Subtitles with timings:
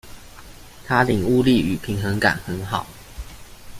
[0.87, 2.87] 他領悟力與平衡感很好